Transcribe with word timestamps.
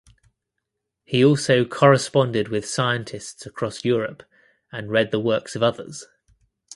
He 1.03 1.23
also 1.23 1.63
corresponded 1.63 2.47
with 2.47 2.65
scientists 2.67 3.45
across 3.45 3.85
Europe 3.85 4.23
and 4.71 4.89
read 4.89 5.11
the 5.11 5.19
works 5.19 5.55
of 5.55 5.61
others. 5.61 6.07